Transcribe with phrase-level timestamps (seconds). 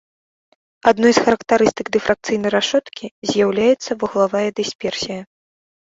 [0.91, 5.21] Адной з характарыстык дыфракцыйнай рашоткі з'яўляецца вуглавая дысперсія.